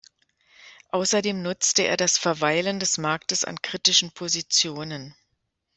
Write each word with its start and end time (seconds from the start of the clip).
Außerdem 0.89 1.43
nutzte 1.43 1.83
er 1.83 1.95
das 1.95 2.17
Verweilen 2.17 2.79
des 2.79 2.97
Marktes 2.97 3.45
an 3.45 3.61
kritischen 3.61 4.09
Positionen. 4.09 5.13